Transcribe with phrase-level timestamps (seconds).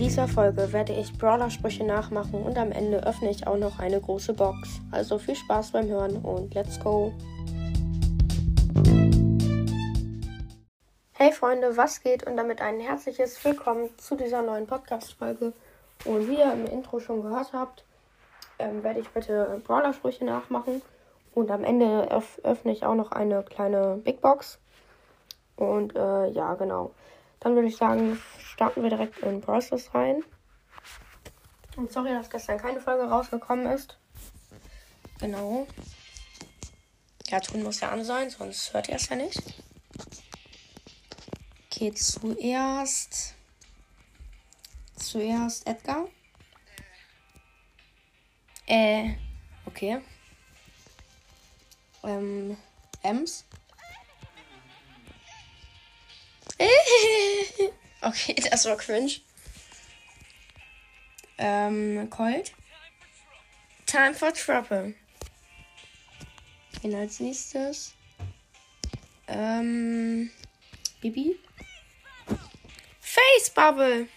[0.00, 4.32] dieser Folge werde ich Brawler-Sprüche nachmachen und am Ende öffne ich auch noch eine große
[4.32, 4.80] Box.
[4.90, 7.12] Also viel Spaß beim Hören und let's go!
[11.12, 12.26] Hey Freunde, was geht?
[12.26, 15.52] Und damit ein herzliches Willkommen zu dieser neuen Podcast-Folge.
[16.06, 17.84] Und wie ihr im Intro schon gehört habt,
[18.58, 20.80] ähm, werde ich heute Brawler-Sprüche nachmachen.
[21.34, 24.58] Und am Ende öff öffne ich auch noch eine kleine Big Box.
[25.56, 26.92] Und äh, ja, genau.
[27.40, 30.22] Dann würde ich sagen, starten wir direkt in Process rein.
[31.76, 33.96] Und sorry, dass gestern keine Folge rausgekommen ist.
[35.18, 35.66] Genau.
[37.28, 39.40] Ja, tun muss ja an sein, sonst hört ihr es ja nicht.
[41.66, 43.34] Okay, zuerst.
[44.96, 46.08] Zuerst Edgar.
[48.66, 49.14] Äh,
[49.64, 50.00] okay.
[52.02, 52.56] Ähm,
[53.02, 53.44] Ems.
[58.02, 59.20] okay, das war cringe.
[61.38, 62.52] Ähm, Colt.
[63.86, 64.94] Time for Trouble.
[66.82, 67.94] Wen als nächstes?
[69.26, 70.30] Ähm,
[71.00, 71.38] Bibi.
[73.00, 74.08] Face Bubble.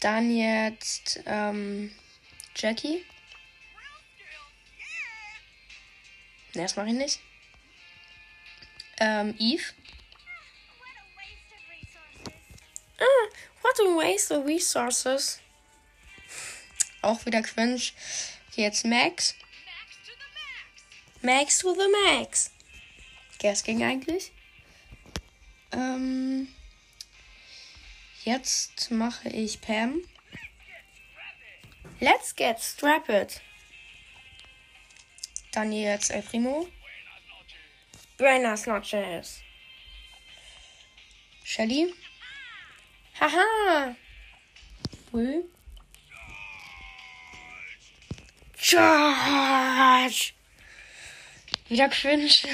[0.00, 1.92] Dann jetzt, ähm,
[2.56, 3.04] Jackie.
[6.54, 7.20] Ne, das mache ich nicht.
[8.98, 9.62] Ähm, Eve.
[13.86, 15.40] A waste of resources.
[17.02, 17.92] Auch wieder cringe.
[18.54, 19.34] Jetzt Max.
[21.22, 22.50] Max to the max.
[23.40, 24.32] Das ging eigentlich.
[25.72, 26.48] Ähm,
[28.24, 30.02] jetzt mache ich Pam.
[32.00, 33.40] Let's get strapped.
[35.52, 36.68] Dann jetzt El Primo.
[38.18, 39.40] Buenas noches.
[41.44, 41.92] Shelly.
[43.20, 43.94] Haha.
[45.12, 45.44] Will.
[48.56, 50.34] Charge.
[51.68, 52.48] Wieder cringe.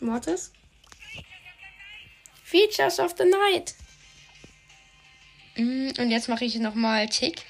[0.00, 0.52] Mortis.
[2.44, 3.74] Features of the Night.
[5.56, 7.44] Mm, und jetzt mache ich nochmal Tick.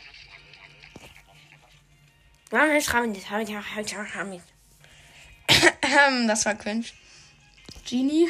[6.26, 6.86] Das war cringe.
[7.84, 8.28] Genie.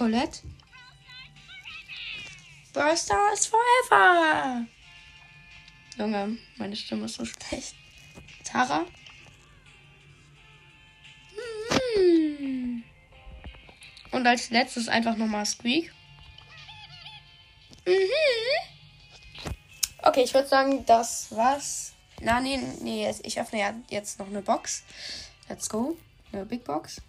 [0.00, 0.40] Colette.
[2.72, 4.66] Brawl Stars Forever.
[5.98, 7.74] Junge, meine Stimme ist so schlecht.
[8.42, 8.86] Tara.
[14.10, 15.92] Und als letztes einfach nochmal Squeak.
[17.86, 17.92] Mhm.
[19.98, 21.92] Okay, ich würde sagen, das war's.
[22.22, 24.82] Na, nee, nee, ich öffne ja jetzt noch eine Box.
[25.50, 25.98] Let's go.
[26.32, 27.02] Eine Big Box.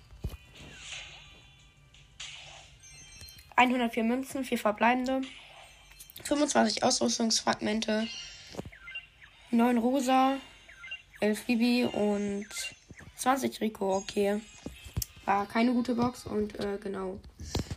[3.62, 5.22] 104 Münzen, 4 verbleibende.
[6.24, 8.08] 25 Ausrüstungsfragmente.
[9.52, 10.38] 9 Rosa.
[11.20, 12.48] 11 Bibi und
[13.18, 13.98] 20 Rico.
[13.98, 14.42] Okay.
[15.26, 17.20] War keine gute Box und äh, genau.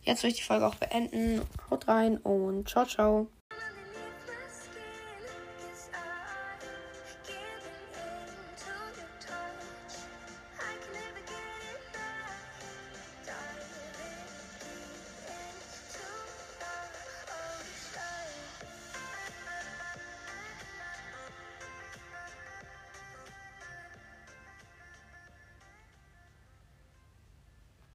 [0.05, 1.43] Jetzt will ich die Folge auch beenden.
[1.71, 3.27] Haut rein und ciao, ciao.